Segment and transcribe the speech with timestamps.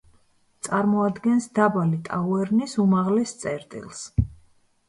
[0.67, 4.05] წარმოადგენს დაბალი ტაუერნის უმაღლეს წერტილს.